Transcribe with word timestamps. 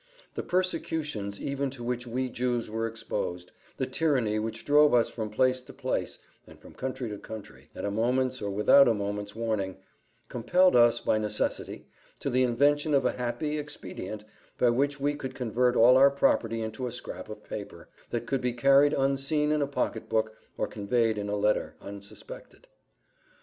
The 0.33 0.41
persecutions 0.41 1.39
even 1.39 1.69
to 1.69 1.83
which 1.83 2.07
we 2.07 2.27
Jews 2.27 2.71
were 2.71 2.87
exposed 2.87 3.51
the 3.77 3.85
tyranny 3.85 4.39
which 4.39 4.65
drove 4.65 4.95
us 4.95 5.11
from 5.11 5.29
place 5.29 5.61
to 5.61 5.73
place, 5.73 6.17
and 6.47 6.59
from 6.59 6.73
country 6.73 7.07
to 7.09 7.19
country, 7.19 7.69
at 7.75 7.85
a 7.85 7.91
moment's 7.91 8.41
or 8.41 8.49
without 8.49 8.87
a 8.87 8.95
moment's 8.95 9.35
warning, 9.35 9.77
compelled 10.27 10.75
us, 10.75 10.99
by 10.99 11.19
necessity, 11.19 11.85
to 12.19 12.31
the 12.31 12.41
invention 12.41 12.95
of 12.95 13.05
a 13.05 13.11
happy 13.11 13.59
expedient, 13.59 14.23
by 14.57 14.71
which 14.71 14.99
we 14.99 15.13
could 15.13 15.35
convert 15.35 15.75
all 15.75 15.97
our 15.97 16.09
property 16.09 16.63
into 16.63 16.87
a 16.87 16.91
scrap 16.91 17.29
of 17.29 17.43
paper, 17.43 17.87
that 18.09 18.25
could 18.25 18.41
be 18.41 18.53
carried 18.53 18.93
unseen 18.93 19.51
in 19.51 19.61
a 19.61 19.67
pocket 19.67 20.09
book, 20.09 20.35
or 20.57 20.65
conveyed 20.65 21.19
in 21.19 21.29
a 21.29 21.35
letter 21.35 21.75
unsuspected." 21.79 22.65